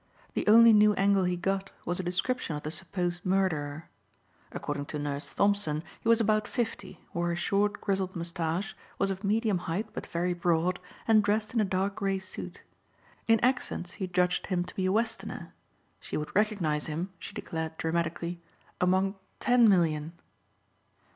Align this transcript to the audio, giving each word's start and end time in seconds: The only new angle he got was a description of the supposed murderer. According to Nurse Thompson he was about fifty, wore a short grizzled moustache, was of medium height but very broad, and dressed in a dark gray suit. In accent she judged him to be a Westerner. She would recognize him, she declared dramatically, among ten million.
The 0.33 0.47
only 0.47 0.73
new 0.73 0.93
angle 0.95 1.25
he 1.25 1.37
got 1.37 1.69
was 1.85 1.99
a 1.99 2.03
description 2.03 2.55
of 2.55 2.63
the 2.63 2.71
supposed 2.71 3.23
murderer. 3.23 3.87
According 4.51 4.87
to 4.87 4.97
Nurse 4.97 5.31
Thompson 5.31 5.83
he 5.99 6.09
was 6.09 6.19
about 6.19 6.47
fifty, 6.47 7.01
wore 7.13 7.31
a 7.31 7.35
short 7.35 7.79
grizzled 7.81 8.15
moustache, 8.15 8.75
was 8.97 9.11
of 9.11 9.23
medium 9.23 9.59
height 9.69 9.89
but 9.93 10.07
very 10.07 10.33
broad, 10.33 10.79
and 11.07 11.23
dressed 11.23 11.53
in 11.53 11.61
a 11.61 11.63
dark 11.63 11.97
gray 11.97 12.17
suit. 12.17 12.63
In 13.27 13.39
accent 13.41 13.93
she 13.99 14.07
judged 14.07 14.47
him 14.47 14.63
to 14.63 14.73
be 14.75 14.87
a 14.87 14.91
Westerner. 14.91 15.53
She 15.99 16.17
would 16.17 16.35
recognize 16.35 16.87
him, 16.87 17.11
she 17.19 17.35
declared 17.35 17.77
dramatically, 17.77 18.41
among 18.81 19.13
ten 19.39 19.69
million. 19.69 20.13